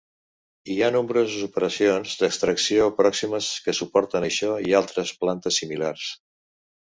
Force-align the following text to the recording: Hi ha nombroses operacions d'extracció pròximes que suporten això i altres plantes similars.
Hi 0.75 0.75
ha 0.83 0.87
nombroses 0.93 1.43
operacions 1.47 2.15
d'extracció 2.21 2.87
pròximes 3.01 3.51
que 3.67 3.77
suporten 3.81 4.27
això 4.31 4.57
i 4.71 4.75
altres 4.81 5.13
plantes 5.21 5.61
similars. 5.63 6.09